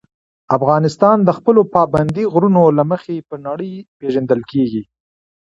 [0.57, 4.83] افغانستان د خپلو پابندي غرونو له مخې په نړۍ پېژندل کېږي.